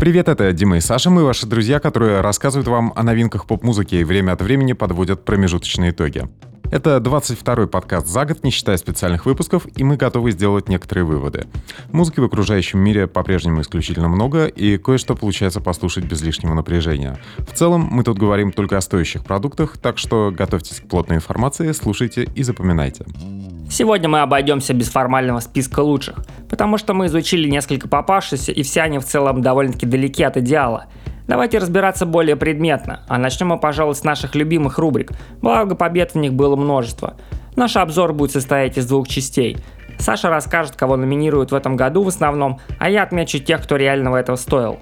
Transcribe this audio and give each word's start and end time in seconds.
Привет, 0.00 0.30
это 0.30 0.50
Дима 0.54 0.78
и 0.78 0.80
Саша, 0.80 1.10
мы 1.10 1.24
ваши 1.24 1.44
друзья, 1.44 1.78
которые 1.78 2.22
рассказывают 2.22 2.66
вам 2.68 2.94
о 2.96 3.02
новинках 3.02 3.44
поп-музыки 3.44 3.96
и 3.96 4.02
время 4.02 4.32
от 4.32 4.40
времени 4.40 4.72
подводят 4.72 5.26
промежуточные 5.26 5.90
итоги. 5.90 6.26
Это 6.70 6.96
22-й 6.96 7.66
подкаст 7.66 8.06
за 8.06 8.24
год, 8.24 8.42
не 8.42 8.50
считая 8.50 8.78
специальных 8.78 9.26
выпусков, 9.26 9.66
и 9.76 9.84
мы 9.84 9.98
готовы 9.98 10.30
сделать 10.30 10.70
некоторые 10.70 11.04
выводы. 11.04 11.48
Музыки 11.92 12.18
в 12.18 12.24
окружающем 12.24 12.78
мире 12.78 13.08
по-прежнему 13.08 13.60
исключительно 13.60 14.08
много, 14.08 14.46
и 14.46 14.78
кое-что 14.78 15.14
получается 15.16 15.60
послушать 15.60 16.04
без 16.04 16.22
лишнего 16.22 16.54
напряжения. 16.54 17.18
В 17.36 17.54
целом, 17.54 17.86
мы 17.90 18.02
тут 18.02 18.16
говорим 18.16 18.52
только 18.52 18.78
о 18.78 18.80
стоящих 18.80 19.22
продуктах, 19.22 19.76
так 19.76 19.98
что 19.98 20.32
готовьтесь 20.34 20.80
к 20.80 20.88
плотной 20.88 21.16
информации, 21.16 21.72
слушайте 21.72 22.26
и 22.34 22.42
запоминайте. 22.42 23.04
Сегодня 23.70 24.08
мы 24.08 24.20
обойдемся 24.20 24.74
без 24.74 24.88
формального 24.88 25.38
списка 25.40 25.80
лучших, 25.80 26.24
потому 26.60 26.76
что 26.76 26.92
мы 26.92 27.06
изучили 27.06 27.48
несколько 27.48 27.88
попавшихся, 27.88 28.52
и 28.52 28.62
все 28.62 28.82
они 28.82 28.98
в 28.98 29.04
целом 29.06 29.40
довольно-таки 29.40 29.86
далеки 29.86 30.22
от 30.22 30.36
идеала. 30.36 30.88
Давайте 31.26 31.56
разбираться 31.56 32.04
более 32.04 32.36
предметно, 32.36 33.00
а 33.08 33.16
начнем 33.16 33.46
мы, 33.46 33.58
пожалуй, 33.58 33.94
с 33.94 34.04
наших 34.04 34.34
любимых 34.34 34.76
рубрик, 34.76 35.12
благо 35.40 35.74
побед 35.74 36.12
в 36.12 36.16
них 36.16 36.34
было 36.34 36.56
множество. 36.56 37.16
Наш 37.56 37.76
обзор 37.76 38.12
будет 38.12 38.32
состоять 38.32 38.76
из 38.76 38.86
двух 38.86 39.08
частей. 39.08 39.56
Саша 39.98 40.28
расскажет, 40.28 40.76
кого 40.76 40.98
номинируют 40.98 41.50
в 41.50 41.54
этом 41.54 41.76
году 41.76 42.02
в 42.02 42.08
основном, 42.08 42.60
а 42.78 42.90
я 42.90 43.04
отмечу 43.04 43.38
тех, 43.38 43.62
кто 43.62 43.76
реального 43.76 44.18
этого 44.18 44.36
стоил. 44.36 44.80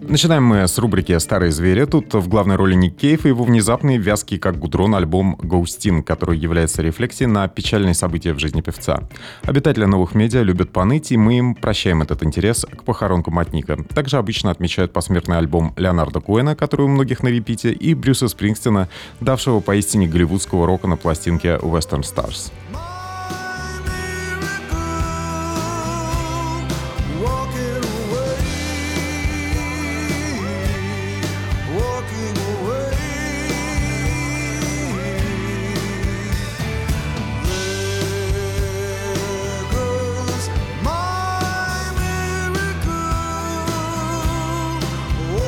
Начинаем 0.00 0.44
мы 0.44 0.68
с 0.68 0.78
рубрики 0.78 1.18
«Старые 1.18 1.50
звери». 1.50 1.84
Тут 1.84 2.14
в 2.14 2.28
главной 2.28 2.56
роли 2.56 2.74
Ник 2.74 2.96
Кейв 2.96 3.26
и 3.26 3.28
его 3.28 3.44
внезапный, 3.44 3.96
вязкий 3.96 4.38
как 4.38 4.58
гудрон 4.58 4.94
альбом 4.94 5.36
«Гоустин», 5.42 6.02
который 6.02 6.38
является 6.38 6.82
рефлексией 6.82 7.28
на 7.28 7.48
печальные 7.48 7.94
события 7.94 8.32
в 8.32 8.38
жизни 8.38 8.60
певца. 8.60 9.02
Обитатели 9.42 9.84
новых 9.84 10.14
медиа 10.14 10.42
любят 10.42 10.70
поныть, 10.70 11.10
и 11.10 11.16
мы 11.16 11.38
им 11.38 11.54
прощаем 11.54 12.02
этот 12.02 12.22
интерес 12.22 12.64
к 12.64 12.84
похоронкам 12.84 13.38
от 13.38 13.52
Ника. 13.52 13.76
Также 13.94 14.18
обычно 14.18 14.50
отмечают 14.50 14.92
посмертный 14.92 15.36
альбом 15.36 15.74
Леонарда 15.76 16.20
Коэна, 16.20 16.54
который 16.54 16.82
у 16.82 16.88
многих 16.88 17.22
на 17.22 17.28
репите, 17.28 17.72
и 17.72 17.94
Брюса 17.94 18.28
Спрингстина, 18.28 18.88
давшего 19.20 19.60
поистине 19.60 20.06
голливудского 20.06 20.66
рока 20.66 20.86
на 20.86 20.96
пластинке 20.96 21.56
«Western 21.56 22.02
Stars». 22.02 22.52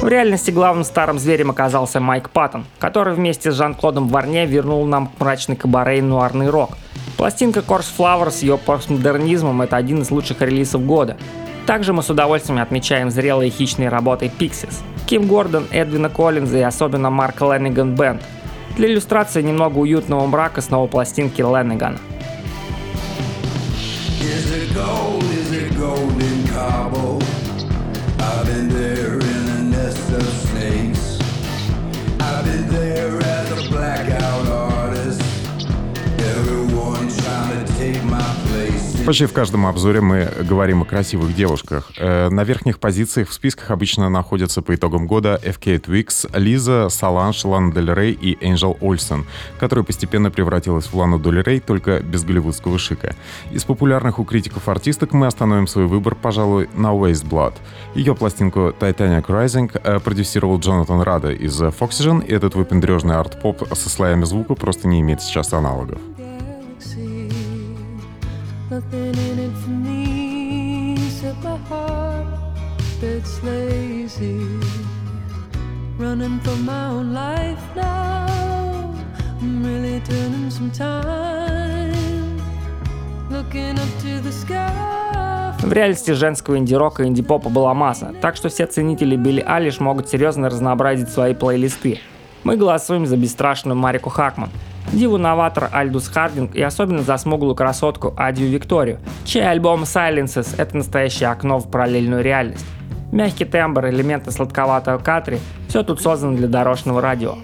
В 0.00 0.08
реальности 0.08 0.50
главным 0.50 0.84
старым 0.84 1.18
зверем 1.18 1.50
оказался 1.50 2.00
Майк 2.00 2.30
Паттон, 2.30 2.64
который 2.78 3.12
вместе 3.12 3.52
с 3.52 3.54
Жан-Клодом 3.54 4.08
Варне 4.08 4.46
вернул 4.46 4.86
нам 4.86 5.12
мрачный 5.18 5.56
кабаре 5.56 5.98
и 5.98 6.00
нуарный 6.00 6.48
рок. 6.48 6.70
Пластинка 7.18 7.60
Corse 7.60 7.92
Flower 7.98 8.30
с 8.30 8.40
ее 8.40 8.56
постмодернизмом– 8.56 9.60
это 9.62 9.76
один 9.76 10.00
из 10.00 10.10
лучших 10.10 10.40
релизов 10.40 10.86
года. 10.86 11.18
Также 11.66 11.92
мы 11.92 12.02
с 12.02 12.08
удовольствием 12.08 12.62
отмечаем 12.62 13.10
зрелые 13.10 13.50
хищные 13.50 13.90
работы 13.90 14.32
Pixies, 14.38 14.76
Ким 15.06 15.26
Гордон, 15.26 15.66
Эдвина 15.70 16.08
Коллинза 16.08 16.56
и 16.56 16.62
особенно 16.62 17.10
Марка 17.10 17.44
Ленниган 17.44 17.94
Бенд. 17.94 18.22
Для 18.78 18.88
иллюстрации 18.88 19.42
немного 19.42 19.76
уютного 19.76 20.24
мрака 20.24 20.62
с 20.62 20.70
новой 20.70 20.88
пластинки 20.88 21.42
Леннигана. 21.42 21.98
Is 24.22 24.50
it 24.50 24.74
gold? 24.74 25.22
Is 25.24 25.52
it 25.52 25.78
gold 25.78 26.22
in? 26.22 26.40
Почти 39.10 39.26
в 39.26 39.32
каждом 39.32 39.66
обзоре 39.66 40.00
мы 40.00 40.30
говорим 40.48 40.82
о 40.82 40.84
красивых 40.84 41.34
девушках. 41.34 41.90
Э, 41.98 42.28
на 42.28 42.44
верхних 42.44 42.78
позициях 42.78 43.30
в 43.30 43.32
списках 43.32 43.72
обычно 43.72 44.08
находятся 44.08 44.62
по 44.62 44.72
итогам 44.72 45.08
года 45.08 45.36
FK 45.42 45.80
Twix, 45.80 46.30
Лиза, 46.38 46.88
Саланж, 46.90 47.44
Лана 47.44 47.74
Дель 47.74 47.92
Рей 47.92 48.12
и 48.12 48.38
Энджел 48.40 48.78
Ольсен, 48.80 49.26
которая 49.58 49.84
постепенно 49.84 50.30
превратилась 50.30 50.86
в 50.86 50.94
Лану 50.94 51.18
Дель 51.18 51.42
Рей, 51.42 51.58
только 51.58 51.98
без 51.98 52.22
голливудского 52.22 52.78
шика. 52.78 53.16
Из 53.50 53.64
популярных 53.64 54.20
у 54.20 54.24
критиков 54.24 54.68
артисток 54.68 55.12
мы 55.12 55.26
остановим 55.26 55.66
свой 55.66 55.86
выбор, 55.86 56.14
пожалуй, 56.14 56.70
на 56.76 56.94
Waste 56.94 57.28
Blood. 57.28 57.54
Ее 57.96 58.14
пластинку 58.14 58.72
Titanic 58.78 59.26
Rising 59.26 59.72
э, 59.82 59.98
продюсировал 59.98 60.60
Джонатан 60.60 61.00
Рада 61.00 61.32
из 61.32 61.60
Foxygen, 61.60 62.24
и 62.24 62.32
этот 62.32 62.54
выпендрежный 62.54 63.16
арт-поп 63.16 63.76
со 63.76 63.90
слоями 63.90 64.22
звука 64.22 64.54
просто 64.54 64.86
не 64.86 65.00
имеет 65.00 65.20
сейчас 65.20 65.52
аналогов. 65.52 65.98
Lazy. 74.20 74.36
Running 75.98 76.40
for 76.40 76.56
my 76.56 76.88
own 76.88 77.12
life 77.12 77.62
now. 77.76 78.94
I'm 79.40 79.64
really 79.64 80.00
turning 80.00 80.50
some 80.50 80.70
time. 80.70 82.40
Looking 83.30 83.78
up 83.78 83.88
to 84.02 84.20
the 84.22 84.32
sky. 84.32 84.66
В 85.62 85.72
реальности 85.72 86.12
женского 86.12 86.56
инди-рока 86.56 87.02
и 87.02 87.06
инди-попа 87.06 87.50
была 87.50 87.74
масса, 87.74 88.14
так 88.22 88.36
что 88.36 88.48
все 88.48 88.66
ценители 88.66 89.14
Билли 89.16 89.44
Алиш 89.46 89.78
могут 89.78 90.08
серьезно 90.08 90.48
разнообразить 90.48 91.10
свои 91.10 91.34
плейлисты. 91.34 92.00
Мы 92.44 92.56
голосуем 92.56 93.04
за 93.06 93.18
бесстрашную 93.18 93.76
Марику 93.76 94.08
Хакман– 94.08 94.48
диву-новатор 94.92 95.68
Альдус 95.70 96.08
Хардинг 96.08 96.54
и 96.54 96.62
особенно 96.62 97.02
за 97.02 97.18
смуглую 97.18 97.54
красотку 97.54 98.14
Адию 98.16 98.48
Викторию, 98.48 98.98
чей 99.26 99.46
альбом 99.46 99.82
Silences— 99.82 100.54
это 100.56 100.78
настоящее 100.78 101.28
окно 101.28 101.58
в 101.58 101.70
параллельную 101.70 102.22
реальность. 102.24 102.64
Мягкий 103.12 103.44
тембр, 103.44 103.88
элементы 103.88 104.30
сладковатого 104.30 104.98
катри— 104.98 105.40
все 105.68 105.82
тут 105.82 106.00
создано 106.00 106.36
для 106.36 106.48
дорожного 106.48 107.00
радио. 107.00 107.36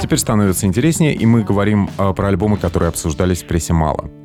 Теперь 0.00 0.18
становится 0.18 0.66
интереснее, 0.66 1.14
и 1.14 1.26
мы 1.26 1.44
говорим 1.44 1.90
э, 1.98 2.12
про 2.14 2.28
альбомы, 2.28 2.56
которые 2.56 2.88
обсуждались 2.88 3.42
в 3.42 3.46
прессе 3.46 3.72
мало. 3.72 4.19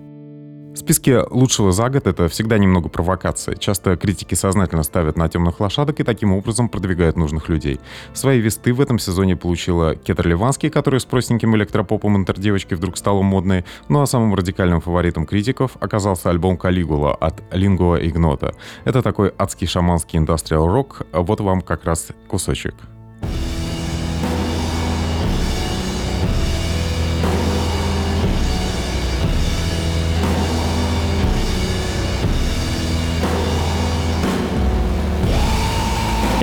Списке 0.86 1.24
лучшего 1.32 1.72
за 1.72 1.90
год 1.90 2.06
это 2.06 2.28
всегда 2.28 2.60
немного 2.60 2.90
провокация. 2.90 3.56
Часто 3.56 3.98
критики 3.98 4.36
сознательно 4.36 4.84
ставят 4.84 5.18
на 5.18 5.28
темных 5.28 5.60
лошадок 5.60 6.00
и 6.00 6.04
таким 6.04 6.32
образом 6.32 6.70
продвигают 6.70 7.18
нужных 7.18 7.50
людей. 7.50 7.80
Свои 8.14 8.40
весты 8.40 8.72
в 8.72 8.80
этом 8.80 9.00
сезоне 9.00 9.36
получила 9.36 9.96
Кетер 9.96 10.28
Ливанский, 10.28 10.70
который 10.70 11.00
с 11.00 11.06
простеньким 11.06 11.56
электропопом 11.56 12.18
интердевочкой 12.18 12.78
вдруг 12.78 12.98
стала 12.98 13.24
модной, 13.24 13.66
ну 13.90 14.04
а 14.04 14.06
самым 14.06 14.36
радикальным 14.36 14.80
фаворитом 14.80 15.26
критиков 15.26 15.72
оказался 15.80 16.30
альбом 16.30 16.56
Калигула 16.56 17.16
от 17.16 17.42
Лингуа 17.52 17.96
Игнота. 17.96 18.54
Это 18.84 19.02
такой 19.02 19.34
адский 19.40 19.66
шаманский 19.66 20.20
индастриал 20.20 20.68
рок, 20.68 21.02
вот 21.12 21.40
вам 21.40 21.62
как 21.62 21.86
раз 21.86 22.10
кусочек. 22.28 22.76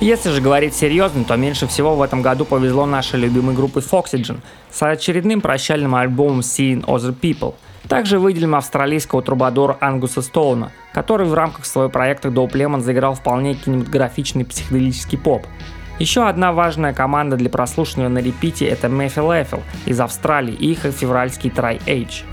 Если 0.02 0.30
же 0.30 0.40
говорить 0.40 0.74
серьезно, 0.74 1.22
то 1.22 1.36
меньше 1.36 1.68
всего 1.68 1.94
в 1.94 2.02
этом 2.02 2.22
году 2.22 2.44
повезло 2.44 2.86
нашей 2.86 3.20
любимой 3.20 3.54
группе 3.54 3.78
Foxygen 3.78 4.40
с 4.68 4.82
очередным 4.82 5.40
прощальным 5.40 5.94
альбомом 5.94 6.40
Seeing 6.40 6.84
Other 6.86 7.14
People. 7.14 7.54
Также 7.86 8.18
выделим 8.18 8.56
австралийского 8.56 9.22
трубадора 9.22 9.78
Ангуса 9.80 10.20
Стоуна, 10.20 10.72
который 10.92 11.28
в 11.28 11.34
рамках 11.34 11.66
своего 11.66 11.88
проекта 11.88 12.30
Dope 12.30 12.50
Lemon 12.50 12.80
заиграл 12.80 13.14
вполне 13.14 13.54
кинематографичный 13.54 14.44
психоделический 14.44 15.18
поп. 15.18 15.46
Еще 16.00 16.26
одна 16.26 16.52
важная 16.52 16.92
команда 16.92 17.36
для 17.36 17.48
прослушивания 17.48 18.08
на 18.08 18.18
репите 18.18 18.66
это 18.66 18.88
Мэфи 18.88 19.20
Лефил 19.20 19.62
из 19.86 20.00
Австралии 20.00 20.52
и 20.54 20.72
их 20.72 20.80
февральский 20.80 21.50
Try 21.50 21.80
Age. 21.86 22.24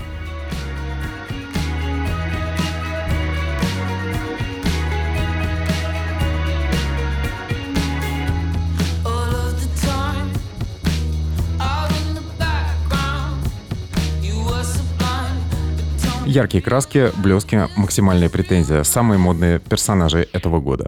Яркие 16.30 16.62
краски, 16.62 17.10
блески, 17.16 17.66
максимальная 17.74 18.28
претензия– 18.28 18.82
самые 18.84 19.18
модные 19.18 19.58
персонажи 19.58 20.28
этого 20.32 20.60
года. 20.60 20.86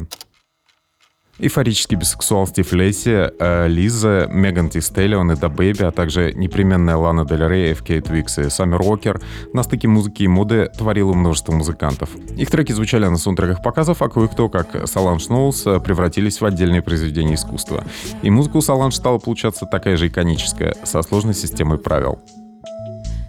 Эйфорический 1.40 1.96
бисексуал 1.96 2.46
Стив 2.46 2.72
Лейси, 2.72 3.32
э, 3.40 3.66
Lizzo, 3.66 4.28
Megan 4.30 4.68
Thee 4.68 4.80
Stallion 4.80 5.32
и 5.32 5.36
DaBaby, 5.36 5.82
а 5.82 5.90
также 5.90 6.32
непременная 6.32 6.94
Лана 6.94 7.24
Дель 7.24 7.44
Рей, 7.48 7.72
FKA 7.72 8.02
twigs 8.02 8.46
и 8.46 8.50
Саммер 8.50 8.82
Уокер 8.82 9.20
на 9.52 9.64
стыке 9.64 9.88
музыки 9.88 10.22
и 10.22 10.28
моды 10.28 10.70
творило 10.78 11.12
множество 11.12 11.52
музыкантов. 11.52 12.10
Их 12.36 12.48
треки 12.48 12.70
звучали 12.70 13.06
на 13.06 13.18
саундтреках 13.18 13.64
показов, 13.64 14.00
а 14.00 14.08
кое-кто, 14.08 14.48
как 14.48 14.86
Соланж 14.86 15.26
Ноулс, 15.26 15.62
превратились 15.82 16.40
в 16.40 16.44
отдельные 16.44 16.82
произведения 16.82 17.34
искусства. 17.34 17.82
И 18.22 18.30
музыка 18.30 18.58
у 18.58 18.60
Соланж 18.60 18.94
стала 18.94 19.18
получаться 19.18 19.66
такая 19.66 19.96
же 19.96 20.06
иконическая, 20.06 20.76
со 20.84 21.02
сложной 21.02 21.34
системой 21.34 21.78
правил. 21.78 22.20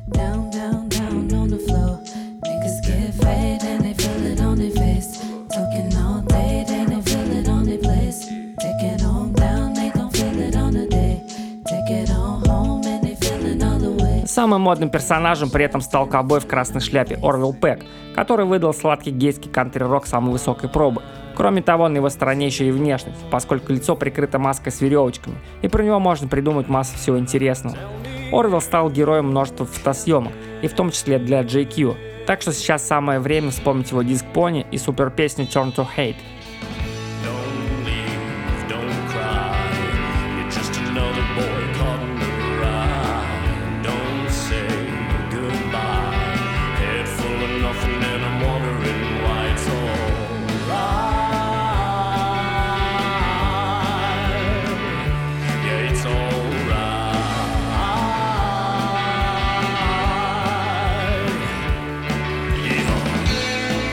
Down, 0.10 0.52
down, 0.52 0.88
down 1.28 1.93
Самым 14.34 14.62
модным 14.62 14.90
персонажем 14.90 15.52
при 15.52 15.64
этом 15.64 15.80
стал 15.80 16.08
ковбой 16.08 16.40
в 16.40 16.48
красной 16.48 16.82
шляпе 16.82 17.20
Орвилл 17.22 17.54
Пэк, 17.54 17.86
который 18.16 18.48
выдал 18.48 18.74
сладкий 18.74 19.12
гейский 19.12 19.52
кантри-рок 19.52 20.08
самой 20.08 20.32
высокой 20.32 20.72
пробы. 20.72 21.04
Кроме 21.36 21.62
того, 21.62 21.88
на 21.88 21.98
его 21.98 22.10
стороне 22.10 22.48
еще 22.48 22.68
и 22.68 22.72
внешность, 22.72 23.20
поскольку 23.30 23.72
лицо 23.72 23.96
прикрыто 23.96 24.40
маской 24.40 24.72
с 24.72 24.82
веревочками, 24.82 25.36
и 25.62 25.68
про 25.68 25.84
него 25.84 26.00
можно 26.00 26.28
придумать 26.28 26.68
массу 26.68 26.98
всего 26.98 27.20
интересного. 27.20 27.78
Орвилл 28.32 28.60
стал 28.60 28.90
героем 28.90 29.28
множества 29.28 29.68
фотосъемок, 29.68 30.34
и 30.64 30.68
в 30.68 30.74
том 30.74 30.90
числе 30.90 31.20
для 31.20 31.44
JQ, 31.44 32.26
так 32.26 32.42
что 32.42 32.54
сейчас 32.54 32.88
самое 32.88 33.20
время 33.20 33.52
вспомнить 33.52 33.92
его 33.92 34.02
диск 34.02 34.26
Pony 34.34 34.66
и 34.72 34.80
супер 34.80 35.12
песню 35.12 35.46
Turn 35.46 35.76
to 35.76 35.86
Hate. 35.96 36.16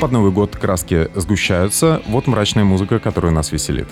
Под 0.01 0.13
Новый 0.13 0.33
год 0.33 0.57
краски 0.57 1.09
сгущаются, 1.15 2.01
вот 2.09 2.27
мрачная 2.27 2.65
музыка, 2.65 2.99
которая 2.99 3.33
нас 3.33 3.53
веселит. 3.53 3.87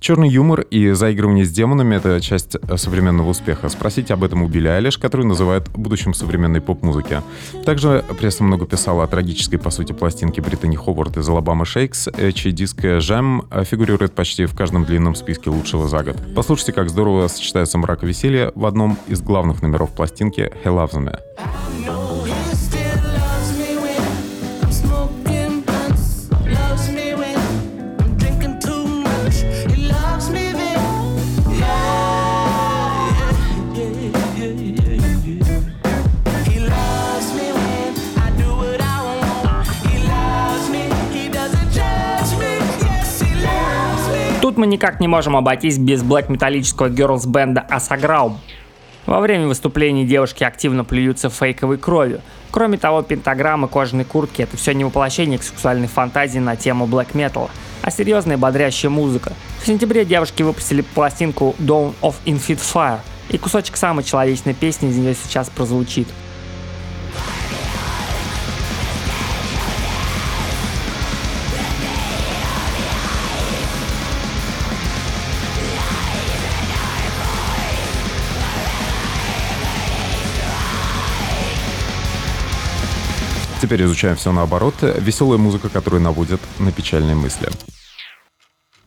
Черный 0.00 0.28
юмор 0.28 0.62
и 0.62 0.90
заигрывание 0.90 1.44
с 1.44 1.50
демонами— 1.50 1.94
это 1.96 2.20
часть 2.20 2.56
современного 2.76 3.30
успеха. 3.30 3.68
Спросите 3.68 4.12
об 4.12 4.24
этом 4.24 4.42
у 4.42 4.48
Билли 4.48 4.66
Айлиш, 4.66 4.98
который 4.98 5.24
называют 5.24 5.70
будущим 5.70 6.12
современной 6.12 6.60
поп-музыки. 6.60 7.22
Также 7.64 8.04
пресса 8.18 8.42
много 8.42 8.66
писала 8.66 9.04
о 9.04 9.06
трагической, 9.06 9.58
по 9.60 9.70
сути, 9.70 9.92
пластинке 9.92 10.42
Британи 10.42 10.76
Ховард 10.76 11.16
из 11.16 11.28
Алабама 11.28 11.64
Шейкс, 11.64 12.08
чей 12.34 12.52
диск 12.52 12.80
«Жем» 12.98 13.44
фигурирует 13.62 14.12
почти 14.12 14.44
в 14.44 14.54
каждом 14.54 14.84
длинном 14.84 15.14
списке 15.14 15.50
лучшего 15.50 15.88
за 15.88 16.02
год. 16.02 16.16
Послушайте, 16.34 16.72
как 16.72 16.90
здорово 16.90 17.28
сочетается 17.28 17.78
мрак 17.78 18.02
и 18.02 18.06
веселье 18.06 18.50
в 18.56 18.66
одном 18.66 18.98
из 19.06 19.22
главных 19.22 19.62
номеров 19.62 19.92
пластинки 19.92 20.52
«He 20.64 20.66
Loves 20.66 20.94
Me». 20.94 22.13
Мы 44.64 44.68
никак 44.68 44.98
не 44.98 45.08
можем 45.08 45.36
обойтись 45.36 45.76
без 45.76 46.02
блэк-металлического 46.02 46.88
герлс-бенда 46.88 47.60
Асаграум. 47.60 48.40
Во 49.04 49.20
время 49.20 49.46
выступлений 49.46 50.06
девушки 50.06 50.42
активно 50.42 50.84
плюются 50.84 51.28
фейковой 51.28 51.76
кровью. 51.76 52.22
Кроме 52.50 52.78
того, 52.78 53.02
пентаграммы, 53.02 53.68
кожаные 53.68 54.06
куртки— 54.06 54.40
это 54.42 54.56
все 54.56 54.72
не 54.72 54.84
воплощение 54.84 55.38
сексуальной 55.38 55.86
фантазии 55.86 56.38
на 56.38 56.56
тему 56.56 56.86
блэк 56.86 57.08
металла, 57.12 57.50
а 57.82 57.90
серьезная 57.90 58.38
бодрящая 58.38 58.90
музыка. 58.90 59.34
В 59.62 59.66
сентябре 59.66 60.06
девушки 60.06 60.42
выпустили 60.42 60.80
пластинку 60.80 61.54
Dawn 61.58 61.92
of 62.00 62.14
Infinite 62.24 62.62
Fire, 62.62 63.00
и 63.28 63.36
кусочек 63.36 63.76
самой 63.76 64.02
человечной 64.02 64.54
песни 64.54 64.88
из 64.88 64.96
нее 64.96 65.14
сейчас 65.14 65.50
прозвучит. 65.50 66.08
Теперь 83.64 83.84
изучаем 83.84 84.14
все 84.16 84.30
наоборот. 84.30 84.74
Веселая 84.82 85.38
музыка, 85.38 85.70
которая 85.70 85.98
наводит 85.98 86.38
на 86.58 86.70
печальные 86.70 87.16
мысли. 87.16 87.48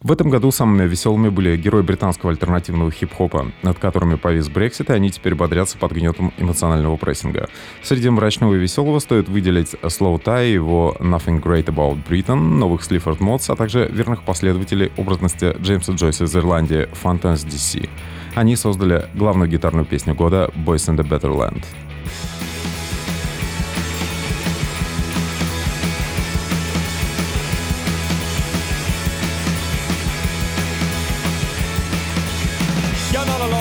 В 0.02 0.12
этом 0.12 0.30
году 0.30 0.52
самыми 0.52 0.88
веселыми 0.88 1.30
были 1.30 1.58
герои 1.58 1.82
британского 1.82 2.32
альтернативного 2.32 2.92
хип-хопа, 2.92 3.52
над 3.64 3.80
которыми 3.80 4.18
повис 4.18 4.50
Брексит, 4.50 4.92
и 4.92 4.94
они 4.94 5.10
теперь 5.10 5.34
бодрятся 5.34 5.80
под 5.80 5.94
гнетом 5.94 6.32
эмоционального 6.38 6.96
прессинга. 6.96 7.50
Среди 7.82 8.12
мрачного 8.12 8.54
и 8.54 8.60
веселого 8.60 9.00
стоит 9.00 9.30
выделить 9.30 9.74
Slow 9.82 10.22
Tie, 10.24 10.54
его 10.54 10.96
Nothing 11.00 11.42
Great 11.42 11.66
About 11.66 11.98
Britain, 12.08 12.36
новых 12.36 12.84
Слифорд 12.84 13.20
Модс, 13.20 13.50
а 13.50 13.56
также 13.56 13.88
верных 13.88 14.22
последователей 14.22 14.92
образности 14.96 15.56
Джеймса 15.60 15.94
Джойса 15.94 16.26
из 16.26 16.36
Ирландии 16.36 16.88
Fountains 17.04 17.48
DC. 17.48 17.90
Они 18.36 18.56
создали 18.56 19.08
главную 19.16 19.50
гитарную 19.50 19.88
песню 19.88 20.14
года 20.14 20.52
Boys 20.54 20.88
in 20.88 20.98
the 20.98 21.04
Better 21.04 21.36
Land. 21.36 21.64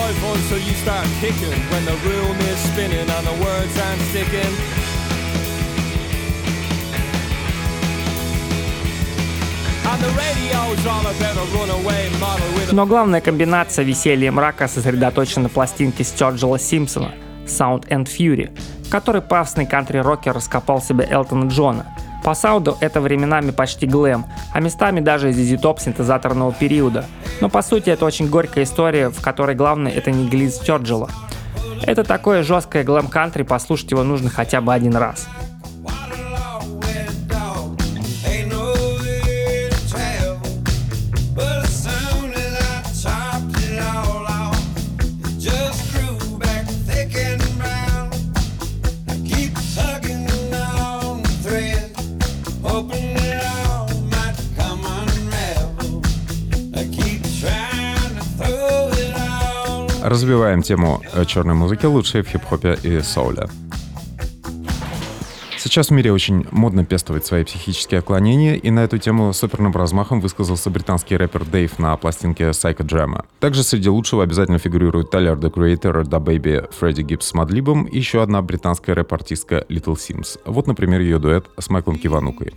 Live 0.07 0.23
one, 0.23 0.39
so 0.49 0.55
you 0.55 0.73
start 0.75 1.05
kicking 1.19 1.59
when 1.69 1.83
the 1.83 1.97
room 2.07 2.37
is 2.51 2.57
spinning 2.69 3.09
and 3.17 3.27
the 3.27 3.37
words 3.43 3.77
aren't 3.77 4.01
sticking. 4.09 4.53
Но 12.71 12.85
главная 12.85 13.19
комбинация 13.19 13.83
веселья 13.83 14.27
и 14.27 14.29
мрака 14.29 14.69
сосредоточена 14.69 15.43
на 15.43 15.49
пластинке 15.49 16.05
Стёрджела 16.05 16.57
Симпсона 16.57 17.11
«Sound 17.45 17.89
and 17.89 18.05
Fury», 18.05 18.57
в 18.85 18.89
которой 18.89 19.21
пафосный 19.21 19.65
кантри-рокер 19.65 20.33
раскопал 20.33 20.81
себе 20.81 21.05
Элтона 21.09 21.49
Джона. 21.49 21.85
По 22.23 22.33
саунду 22.33 22.77
это 22.79 23.01
временами 23.01 23.51
почти 23.51 23.85
глэм, 23.87 24.25
а 24.53 24.59
местами 24.61 25.01
даже 25.01 25.31
Top 25.31 25.81
синтезаторного 25.81 26.53
периода. 26.53 27.05
Но 27.41 27.49
по 27.49 27.61
сути 27.61 27.89
это 27.89 28.05
очень 28.05 28.29
горькая 28.29 28.63
история, 28.63 29.09
в 29.09 29.21
которой 29.21 29.55
главное 29.55 29.91
это 29.91 30.11
не 30.11 30.27
глиз 30.27 30.55
Стёрджела. 30.55 31.09
Это 31.83 32.03
такое 32.03 32.43
жесткое 32.43 32.83
глэм-кантри, 32.83 33.43
послушать 33.43 33.91
его 33.91 34.03
нужно 34.03 34.29
хотя 34.29 34.61
бы 34.61 34.73
один 34.73 34.95
раз. 34.95 35.27
Развиваем 60.07 60.61
тему 60.61 61.01
э, 61.11 61.25
черной 61.25 61.53
музыки, 61.53 61.85
лучшей 61.85 62.21
в 62.21 62.29
хип-хопе 62.29 62.77
и 62.81 63.01
соуле. 63.01 63.49
Сейчас 65.57 65.89
в 65.89 65.91
мире 65.91 66.13
очень 66.13 66.45
модно 66.49 66.85
пестовать 66.85 67.25
свои 67.25 67.43
психические 67.43 67.99
отклонения, 67.99 68.55
и 68.55 68.71
на 68.71 68.85
эту 68.85 68.99
тему 68.99 69.33
суперным 69.33 69.73
размахом 69.73 70.21
высказался 70.21 70.69
британский 70.69 71.17
рэпер 71.17 71.43
Дэйв 71.43 71.77
на 71.77 71.97
пластинке 71.97 72.51
Psychodrama. 72.51 73.25
Также 73.41 73.63
среди 73.63 73.89
лучшего 73.89 74.23
обязательно 74.23 74.59
фигурируют 74.59 75.11
Тайлер 75.11 75.37
The 75.37 75.51
Creator, 75.51 76.03
Da 76.03 76.23
Baby, 76.23 76.73
Фредди 76.79 77.01
Гибс 77.01 77.27
с 77.27 77.33
Мадлибом 77.33 77.83
и 77.83 77.97
еще 77.97 78.23
одна 78.23 78.41
британская 78.41 78.93
рэп-артистка 78.93 79.65
Little 79.67 79.95
Sims. 79.97 80.39
Вот, 80.45 80.67
например, 80.67 81.01
ее 81.01 81.19
дуэт 81.19 81.47
с 81.59 81.69
Майклом 81.69 81.97
Киванукой. 81.97 82.53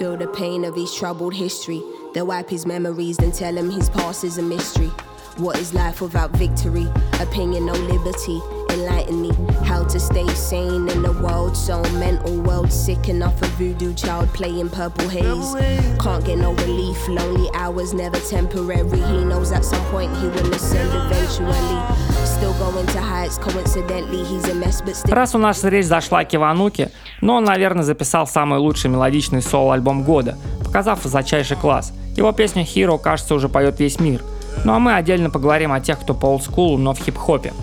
Feel 0.00 0.16
the 0.16 0.26
pain 0.28 0.64
of 0.64 0.74
his 0.74 0.94
troubled 0.94 1.34
history. 1.34 1.82
They'll 2.14 2.26
wipe 2.26 2.48
his 2.48 2.66
memories 2.66 3.18
and 3.18 3.32
tell 3.34 3.56
him 3.56 3.70
his 3.70 3.90
past 3.90 4.24
is 4.24 4.38
a 4.38 4.42
mystery. 4.42 4.90
What 5.36 5.58
is 5.58 5.74
life 5.74 6.00
without 6.00 6.30
victory? 6.30 6.86
Opinion, 7.20 7.66
no 7.66 7.74
liberty. 7.74 8.40
Enlighten 8.70 9.20
me 9.20 9.32
how 9.64 9.84
to 9.84 10.00
stay 10.00 10.26
sane 10.34 10.88
in 10.88 11.04
a 11.04 11.12
world 11.12 11.56
so 11.56 11.82
mental. 11.94 12.40
World 12.40 12.72
sick 12.72 13.08
enough, 13.08 13.40
a 13.42 13.46
voodoo 13.56 13.92
child 13.94 14.28
playing 14.32 14.70
purple 14.70 15.08
haze. 15.08 15.54
Can't 16.00 16.24
get 16.24 16.38
no 16.38 16.54
relief. 16.54 17.08
Lonely 17.08 17.50
hours 17.54 17.92
never 17.92 18.18
temporary. 18.20 19.00
He 19.00 19.24
knows 19.24 19.52
at 19.52 19.64
some 19.64 19.84
point 19.86 20.14
he 20.16 20.28
will 20.28 20.54
ascend 20.54 20.90
eventually. 20.94 21.96
Still 22.24 22.54
going 22.58 22.86
to 22.88 23.00
heights. 23.00 23.38
Coincidentally, 23.38 24.24
he's 24.24 24.48
a 24.48 24.54
mess, 24.54 24.80
but 24.80 24.96
still. 24.96 25.14
Раз 25.14 25.34
у 25.34 25.38
нас 25.38 25.62
речь 25.64 25.86
зашла 25.86 26.20
о 26.20 26.24
Кивануке, 26.24 26.90
но 27.21 27.35
он, 27.35 27.43
наверное, 27.43 27.83
записал 27.83 28.27
самый 28.27 28.59
лучший 28.59 28.89
мелодичный 28.89 29.41
соло-альбом 29.41 30.03
года, 30.03 30.37
показав 30.65 31.03
высочайший 31.03 31.57
класс. 31.57 31.93
Его 32.17 32.31
песня 32.31 32.63
Hero, 32.63 32.99
кажется, 32.99 33.35
уже 33.35 33.47
поет 33.47 33.79
весь 33.79 33.99
мир. 33.99 34.21
Ну 34.65 34.73
а 34.73 34.79
мы 34.79 34.95
отдельно 34.95 35.29
поговорим 35.29 35.71
о 35.71 35.79
тех, 35.79 35.99
кто 35.99 36.13
по 36.13 36.25
олдскулу, 36.25 36.77
но 36.77 36.93
в 36.93 36.99
хип-хопе. 36.99 37.53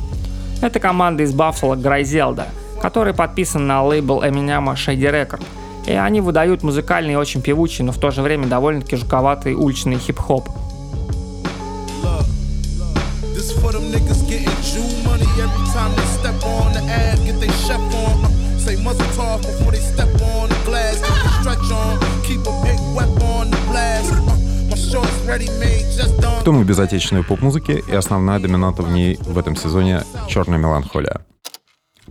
Это 0.62 0.80
команда 0.80 1.22
из 1.22 1.32
Баффало 1.32 1.76
Грайзелда, 1.76 2.46
который 2.80 3.14
подписан 3.14 3.66
на 3.66 3.84
лейбл 3.84 4.24
Эминема 4.24 4.72
Shady 4.72 5.10
Record. 5.10 5.42
И 5.86 5.92
они 5.92 6.20
выдают 6.20 6.62
музыкальный 6.62 7.14
и 7.14 7.16
очень 7.16 7.42
певучий, 7.42 7.84
но 7.84 7.92
в 7.92 7.98
то 7.98 8.10
же 8.10 8.22
время 8.22 8.46
довольно-таки 8.46 8.96
жуковатый 8.96 9.54
уличный 9.54 9.98
хип-хоп. 9.98 10.48
Muzzle 18.88 19.12
talk 19.14 19.40
before 19.42 19.72
they 19.72 19.80
step 19.80 20.08
on 20.22 20.48
the 20.48 20.60
glass. 20.64 20.96
Stretch 21.40 21.70
on, 21.70 21.98
keep 22.22 22.40
a 22.40 22.54
big 22.64 22.80
weapon 22.96 23.22
on 23.22 23.50
the 23.50 23.60
blast. 23.68 24.12
Uh. 24.12 24.38
Кто 26.40 26.52
мы 26.52 26.64
без 26.64 26.78
отечественной 26.78 27.22
поп-музыки 27.22 27.82
и 27.86 27.94
основная 27.94 28.38
доминанта 28.38 28.82
в 28.82 28.90
ней 28.90 29.18
в 29.20 29.36
этом 29.36 29.56
сезоне— 29.56 30.02
черная 30.28 30.58
меланхолия. 30.58 31.20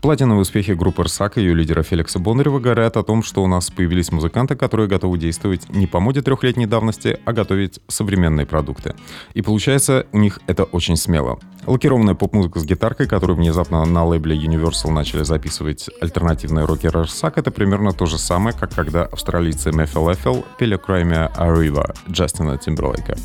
Платиновые 0.08 0.44
успехи 0.44 0.72
группы 0.72 1.04
«Рсак» 1.04 1.38
и 1.38 1.42
ее 1.42 1.54
лидера 1.54 1.84
Феликса 1.84 2.18
Бондарева 2.18 2.60
говорят 2.60 2.96
о 2.96 3.04
том, 3.04 3.22
что 3.22 3.44
у 3.44 3.48
нас 3.48 3.70
появились 3.70 4.10
музыканты, 4.10 4.56
которые 4.56 4.88
готовы 4.88 5.18
действовать 5.18 5.68
не 5.68 5.86
по 5.86 6.00
моде 6.00 6.22
трехлетней 6.22 6.66
давности, 6.66 7.20
а 7.26 7.34
готовить 7.34 7.82
современные 7.90 8.46
продукты. 8.46 8.96
И 9.34 9.42
получается, 9.42 10.08
у 10.14 10.20
них 10.20 10.40
это 10.48 10.64
очень 10.64 10.96
смело. 10.96 11.40
Лакированная 11.66 12.16
поп-музыка 12.16 12.62
с 12.62 12.66
гитаркой, 12.66 13.06
которую 13.06 13.36
внезапно 13.36 13.84
на 13.84 14.06
лейбле 14.06 14.38
Universal 14.38 14.92
начали 14.92 15.24
записывать 15.24 15.90
альтернативные 16.00 16.64
рокеры 16.64 17.02
«Рсак», 17.02 17.38
это 17.38 17.52
примерно 17.52 17.92
то 17.92 18.06
же 18.06 18.18
самое, 18.18 18.56
как 18.58 18.74
когда 18.74 19.04
австралийцы 19.04 19.74
Мефел 19.74 20.10
Эфел 20.14 20.46
пели 20.58 20.78
Крайме 20.78 21.30
Arriva 21.36 21.94
Джастина 22.10 22.58
Тимберлейка. 22.58 23.18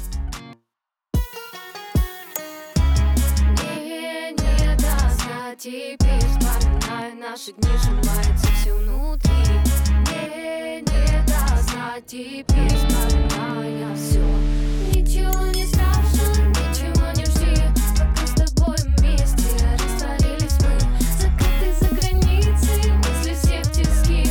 Наши 7.42 7.52
дни, 7.52 7.70
сжимается 7.78 8.46
все 8.54 8.74
внутри. 8.74 9.32
Не, 10.06 10.80
не 10.80 11.22
а 11.76 12.00
теперь 12.06 12.68
вспоминаю 12.68 13.96
все 13.96 14.20
Ничего 14.94 15.46
не 15.52 15.66
страшно, 15.66 16.46
ничего 16.48 17.06
не 17.16 17.24
жди. 17.24 17.62
Пока 17.98 18.26
с 18.26 18.34
тобой 18.34 18.76
вместе 18.98 19.66
растворились 19.74 20.58
мы. 20.60 20.74
Закаты 21.20 21.72
за 21.80 21.88
границей, 21.94 22.92
мысли 22.92 23.34
все 23.34 23.62
в 23.62 23.72
тиски. 23.72 24.30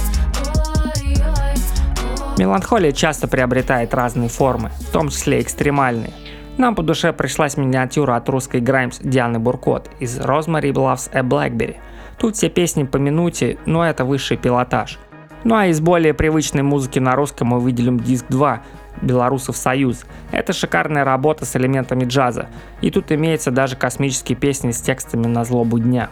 Ой-ой, 0.55 1.17
ой 1.25 2.37
Меланхолия 2.37 2.91
часто 2.91 3.27
приобретает 3.27 3.93
разные 3.93 4.29
формы, 4.29 4.71
в 4.79 4.91
том 4.91 5.09
числе 5.09 5.41
экстремальные. 5.41 6.13
Нам 6.57 6.75
по 6.75 6.83
душе 6.83 7.11
пришлась 7.13 7.57
миниатюра 7.57 8.15
от 8.15 8.29
русской 8.29 8.61
Граймс 8.61 8.99
Дианы 8.99 9.39
Буркот 9.39 9.89
из 9.99 10.19
Rosemary 10.19 10.71
Loves 10.71 11.09
a 11.13 11.21
Blackberry. 11.21 11.77
Тут 12.21 12.35
все 12.35 12.49
песни 12.49 12.83
по 12.83 12.97
минуте, 12.97 13.57
но 13.65 13.83
это 13.83 14.05
высший 14.05 14.37
пилотаж. 14.37 14.99
Ну 15.43 15.55
а 15.55 15.65
из 15.65 15.81
более 15.81 16.13
привычной 16.13 16.61
музыки 16.61 16.99
на 16.99 17.15
русском 17.15 17.47
мы 17.47 17.59
выделим 17.59 17.99
диск 17.99 18.27
2 18.29 18.61
«Белорусов 19.01 19.57
Союз». 19.57 20.05
Это 20.31 20.53
шикарная 20.53 21.03
работа 21.03 21.45
с 21.45 21.55
элементами 21.55 22.05
джаза. 22.05 22.45
И 22.81 22.91
тут 22.91 23.11
имеются 23.11 23.49
даже 23.49 23.75
космические 23.75 24.37
песни 24.37 24.69
с 24.69 24.81
текстами 24.81 25.25
на 25.25 25.43
злобу 25.45 25.79
дня. 25.79 26.11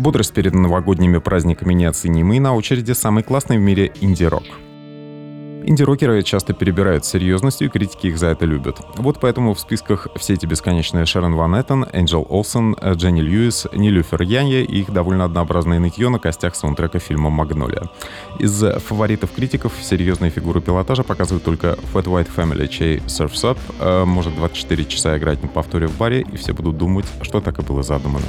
Бодрость 0.00 0.32
перед 0.32 0.54
новогодними 0.54 1.18
праздниками 1.18 1.74
неоценима, 1.74 2.34
и 2.34 2.40
на 2.40 2.54
очереди 2.54 2.92
самый 2.92 3.22
классный 3.22 3.58
в 3.58 3.60
мире 3.60 3.92
инди-рок. 4.00 4.44
Инди-рокеры 5.66 6.22
часто 6.22 6.54
перебирают 6.54 7.04
серьезностью, 7.04 7.68
и 7.68 7.70
критики 7.70 8.06
их 8.06 8.16
за 8.16 8.28
это 8.28 8.46
любят. 8.46 8.78
Вот 8.96 9.20
поэтому 9.20 9.52
в 9.52 9.60
списках 9.60 10.08
все 10.16 10.32
эти 10.32 10.46
бесконечные 10.46 11.04
Шерон 11.04 11.34
Ван 11.34 11.54
Эттен, 11.54 11.84
Энджел 11.92 12.26
Олсен, 12.30 12.74
Дженни 12.82 13.20
Льюис, 13.20 13.66
Нилюфер 13.74 14.22
Янья 14.22 14.62
и 14.62 14.80
их 14.80 14.90
довольно 14.90 15.26
однообразное 15.26 15.78
нытье 15.78 16.08
на 16.08 16.18
костях 16.18 16.56
саундтрека 16.56 16.98
фильма 16.98 17.28
«Магнолия». 17.28 17.82
Из 18.38 18.58
фаворитов 18.80 19.32
критиков 19.32 19.74
серьезные 19.82 20.30
фигуры 20.30 20.62
пилотажа 20.62 21.02
показывают 21.02 21.44
только 21.44 21.76
Fat 21.92 22.04
White 22.04 22.30
Family, 22.34 22.68
чей 22.68 23.00
Surf's 23.00 23.44
Up 23.44 23.58
э, 23.78 24.06
может 24.06 24.34
24 24.34 24.82
часа 24.86 25.18
играть 25.18 25.42
на 25.42 25.48
повторе 25.48 25.88
в 25.88 25.98
баре, 25.98 26.22
и 26.22 26.38
все 26.38 26.54
будут 26.54 26.78
думать, 26.78 27.04
что 27.20 27.42
так 27.42 27.58
и 27.58 27.62
было 27.62 27.82
задумано. 27.82 28.24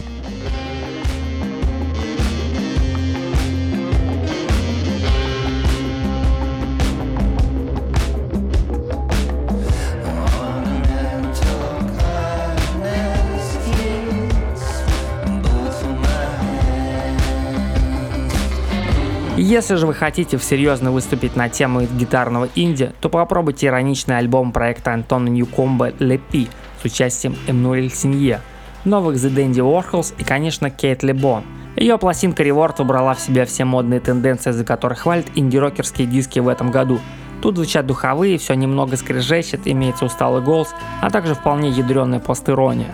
Если 19.44 19.74
же 19.74 19.88
вы 19.88 19.96
хотите 19.96 20.38
серьезно 20.38 20.92
выступить 20.92 21.36
на 21.36 21.50
тему 21.50 21.82
гитарного 21.82 22.48
инди, 22.54 22.92
то 23.02 23.10
попробуйте 23.10 23.66
ироничный 23.66 24.20
альбом 24.20 24.52
проекта 24.52 24.94
Антона 24.94 25.30
Ньюкомба 25.30 25.94
«Лепи» 25.98 26.48
с 26.80 26.86
участием 26.86 27.36
Эммануэль 27.48 27.92
Синье, 27.92 28.42
новых 28.86 29.16
The 29.16 29.34
Dandy 29.34 29.56
Warhols 29.56 30.14
и, 30.20 30.24
конечно, 30.24 30.70
Кейт 30.70 31.02
Лебон. 31.02 31.44
Ее 31.76 31.98
пластинка 31.98 32.44
Реворд 32.44 32.82
убрала 32.82 33.16
в 33.16 33.20
себя 33.20 33.48
все 33.48 33.66
модные 33.66 34.00
тенденции, 34.00 34.52
за 34.52 34.64
которые 34.64 34.96
хвалят 34.96 35.26
инди-рокерские 35.34 36.06
диски 36.06 36.38
в 36.38 36.48
этом 36.48 36.70
году. 36.70 37.00
Тут 37.42 37.56
звучат 37.56 37.88
духовые, 37.88 38.38
все 38.38 38.54
немного 38.54 38.96
скрежещет, 38.96 39.62
имеется 39.66 40.06
усталый 40.06 40.44
голос, 40.44 40.70
а 41.02 41.10
также 41.10 41.34
вполне 41.34 41.70
ядреная 41.70 42.20
постирония. 42.20 42.94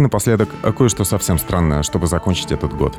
И 0.00 0.02
напоследок, 0.02 0.48
кое-что 0.78 1.04
совсем 1.04 1.38
странное, 1.38 1.82
чтобы 1.82 2.06
закончить 2.06 2.52
этот 2.52 2.74
год. 2.74 2.96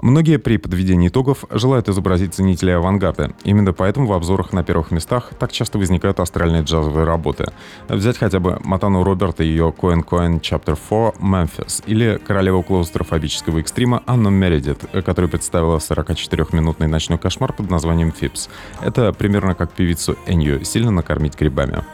Многие 0.00 0.38
при 0.38 0.56
подведении 0.56 1.08
итогов 1.08 1.44
желают 1.50 1.90
изобразить 1.90 2.32
ценителей 2.32 2.76
авангарда. 2.76 3.34
Именно 3.44 3.74
поэтому 3.74 4.06
в 4.06 4.14
обзорах 4.14 4.54
на 4.54 4.64
первых 4.64 4.90
местах 4.90 5.32
так 5.38 5.52
часто 5.52 5.76
возникают 5.76 6.20
астральные 6.20 6.62
джазовые 6.62 7.04
работы. 7.04 7.52
Взять 7.90 8.16
хотя 8.16 8.40
бы 8.40 8.58
Матану 8.64 9.04
Роберта 9.04 9.44
и 9.44 9.48
ее 9.48 9.74
Coin 9.78 10.02
Coin 10.06 10.40
Chapter 10.40 10.78
4 10.88 11.20
Memphis 11.20 11.84
или 11.84 12.18
королеву 12.26 12.62
клаустрофобического 12.62 13.58
экстрима 13.58 14.02
Анну 14.06 14.30
Мередит, 14.30 14.78
которая 15.04 15.28
представила 15.28 15.76
44-минутный 15.76 16.88
ночной 16.88 17.18
кошмар 17.18 17.52
под 17.52 17.68
названием 17.68 18.10
Фипс. 18.10 18.48
Это 18.80 19.12
примерно 19.12 19.54
как 19.54 19.72
певицу 19.72 20.16
Энью 20.26 20.64
сильно 20.64 20.90
накормить 20.90 21.38
грибами. 21.38 21.84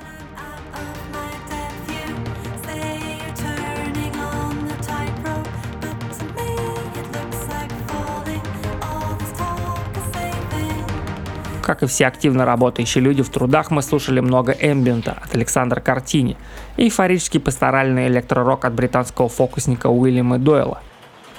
Как 11.78 11.84
и 11.84 11.86
все 11.92 12.08
активно 12.08 12.44
работающие 12.44 13.04
люди 13.04 13.22
в 13.22 13.28
трудах, 13.28 13.70
мы 13.70 13.82
слушали 13.82 14.18
много 14.18 14.50
эмбиента 14.50 15.16
от 15.22 15.32
Александра 15.36 15.78
Картини 15.80 16.36
и 16.76 16.86
эйфорический 16.86 17.38
пасторальный 17.38 18.08
электророк 18.08 18.64
от 18.64 18.74
британского 18.74 19.28
фокусника 19.28 19.86
Уильяма 19.86 20.38
Дойла. 20.38 20.80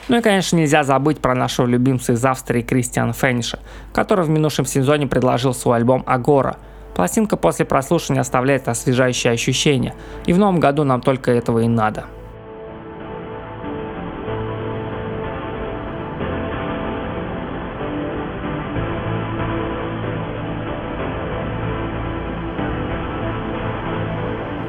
Ну 0.08 0.18
и, 0.18 0.22
конечно, 0.22 0.56
нельзя 0.56 0.86
забыть 0.86 1.20
про 1.20 1.36
нашего 1.36 1.66
любимца 1.66 2.14
из 2.14 2.24
Австрии 2.24 2.62
Кристиана 2.62 3.12
Фенниша, 3.12 3.60
который 3.92 4.24
в 4.24 4.30
минувшем 4.30 4.66
сезоне 4.66 5.08
предложил 5.08 5.54
свой 5.54 5.76
альбом 5.76 6.06
«Агора». 6.08 6.56
Пластинка 6.96 7.36
после 7.36 7.66
прослушивания 7.66 8.22
оставляет 8.22 8.70
освежающее 8.70 9.34
ощущение, 9.34 9.94
и 10.26 10.32
в 10.32 10.38
новом 10.38 10.62
году 10.62 10.86
нам 10.86 11.02
только 11.02 11.32
этого 11.32 11.60
и 11.60 11.68
надо– 11.68 12.06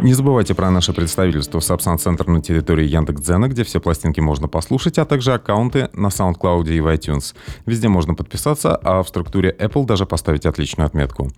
Не 0.03 0.15
забывайте 0.15 0.55
про 0.55 0.71
наше 0.71 0.95
представительство 0.95 1.61
Сапсан 1.61 1.99
Центр 1.99 2.27
на 2.27 2.41
территории 2.41 2.87
Яндекс.Дзена, 2.87 3.49
где 3.49 3.65
все 3.65 3.81
пластинки 3.81 4.19
можно 4.21 4.49
послушать, 4.49 4.97
а 4.97 5.05
также 5.05 5.35
аккаунты 5.35 5.91
на 5.93 6.07
SoundCloud 6.07 6.73
и 6.73 6.81
в 6.81 6.87
iTunes. 6.87 7.35
Везде 7.67 7.89
можно 7.89 8.15
подписаться, 8.15 8.75
а 8.77 9.03
в 9.03 9.09
структуре 9.09 9.55
Apple 9.59 9.85
даже 9.85 10.07
поставить 10.07 10.47
отличную 10.47 10.87
отметку. 10.87 11.31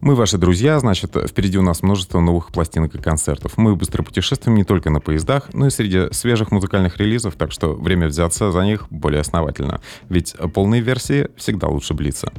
Мы 0.00 0.14
ваши 0.14 0.38
друзья, 0.38 0.80
значит, 0.80 1.14
впереди 1.28 1.58
у 1.58 1.62
нас 1.62 1.82
множество 1.82 2.18
новых 2.20 2.48
пластинок 2.48 2.94
и 2.94 2.98
концертов. 2.98 3.58
Мы 3.58 3.76
быстро 3.76 4.02
путешествуем 4.02 4.56
не 4.56 4.64
только 4.64 4.88
на 4.88 5.00
поездах, 5.00 5.50
но 5.52 5.66
и 5.66 5.70
среди 5.70 6.10
свежих 6.12 6.50
музыкальных 6.50 6.96
релизов, 6.96 7.34
так 7.34 7.52
что 7.52 7.74
время 7.74 8.06
взяться 8.06 8.50
за 8.50 8.64
них 8.64 8.86
более 8.88 9.20
основательно. 9.20 9.82
Ведь 10.08 10.34
полные 10.54 10.80
версии 10.80 11.28
всегда 11.36 11.68
лучше 11.68 11.92
блица. 11.92 12.32